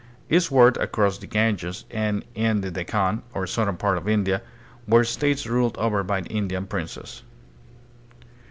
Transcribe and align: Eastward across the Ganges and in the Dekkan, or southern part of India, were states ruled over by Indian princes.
Eastward 0.31 0.77
across 0.77 1.19
the 1.19 1.27
Ganges 1.27 1.85
and 1.91 2.25
in 2.33 2.61
the 2.61 2.71
Dekkan, 2.71 3.21
or 3.35 3.45
southern 3.45 3.77
part 3.77 3.99
of 3.99 4.07
India, 4.09 4.41
were 4.87 5.03
states 5.03 5.45
ruled 5.45 5.77
over 5.77 6.01
by 6.03 6.21
Indian 6.21 6.65
princes. 6.65 7.21